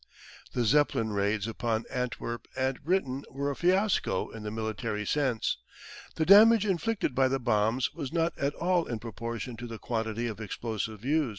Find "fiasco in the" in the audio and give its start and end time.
3.55-4.49